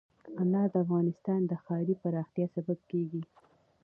انار 0.41 0.67
د 0.73 0.75
افغانستان 0.85 1.41
د 1.45 1.51
ښاري 1.63 1.95
پراختیا 2.03 2.45
سبب 2.55 2.79
کېږي. 2.91 3.21